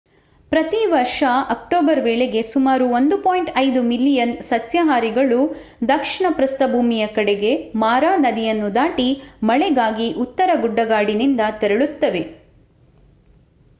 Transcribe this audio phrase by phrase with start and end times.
[0.51, 1.17] ಪ್ರತಿ ವರ್ಷ
[1.49, 5.37] ಅಕ್ಟೋಬರ್ ವೇಳೆಗೆ ಸುಮಾರು 1.5 ಮಿಲಿಯನ್ ಸಸ್ಯಾಹಾರಿಗಳು
[5.87, 7.51] ದಕ್ಷಿಣ ಪ್ರಸ್ಥಭೂಮಿಯ ಕಡೆಗೆ
[7.81, 9.07] ಮಾರಾ ನದಿಯನ್ನು ದಾಟಿ
[9.43, 12.23] ಮಳೆಗಾಗಿ ಉತ್ತರ ಗುಡ್ಡಗಾಡಿನಿಂದ ತೆರಳುತ್ತವೆ